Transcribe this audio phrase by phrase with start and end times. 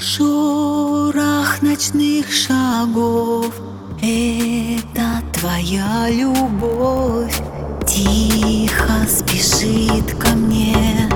[0.00, 3.52] Шорох ночных шагов
[4.00, 7.36] Это твоя любовь.
[7.84, 11.08] Тихо спешит ко мне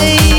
[0.00, 0.29] away